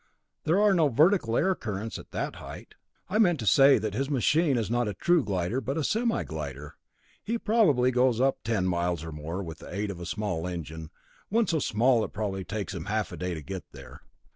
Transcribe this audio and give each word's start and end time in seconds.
There 0.45 0.59
are 0.59 0.73
no 0.73 0.87
vertical 0.87 1.37
air 1.37 1.53
currents 1.53 1.99
at 1.99 2.09
that 2.09 2.37
height." 2.37 2.73
"I 3.07 3.19
meant 3.19 3.39
to 3.41 3.45
say 3.45 3.77
that 3.77 3.93
his 3.93 4.09
machine 4.09 4.57
is 4.57 4.67
not 4.67 4.87
a 4.87 4.95
true 4.95 5.23
glider, 5.23 5.61
but 5.61 5.77
a 5.77 5.83
semi 5.83 6.23
glider. 6.23 6.73
He 7.23 7.37
probably 7.37 7.91
goes 7.91 8.19
up 8.19 8.39
ten 8.43 8.65
miles 8.65 9.03
or 9.03 9.11
more 9.11 9.43
with 9.43 9.59
the 9.59 9.71
aid 9.71 9.91
of 9.91 9.99
a 9.99 10.07
small 10.07 10.47
engine, 10.47 10.89
one 11.29 11.45
so 11.45 11.59
small 11.59 12.03
it 12.03 12.13
probably 12.13 12.43
takes 12.43 12.73
him 12.73 12.85
half 12.85 13.11
a 13.11 13.15
day 13.17 13.35
to 13.35 13.43
get 13.43 13.63
there. 13.73 14.01